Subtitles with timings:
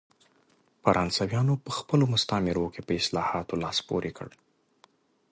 [0.83, 4.27] فرانسویانو په خپلو مستعمرو کې په اصلاحاتو لاس پورې کړ.